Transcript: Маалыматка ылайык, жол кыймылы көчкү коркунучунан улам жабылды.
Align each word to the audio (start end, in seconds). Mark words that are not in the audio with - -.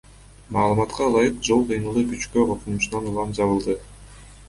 Маалыматка 0.55 1.05
ылайык, 1.09 1.37
жол 1.51 1.63
кыймылы 1.73 2.05
көчкү 2.09 2.49
коркунучунан 2.51 3.15
улам 3.15 3.41
жабылды. 3.41 3.81